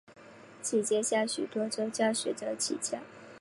[0.63, 2.97] 期间向许多宗教学者请教。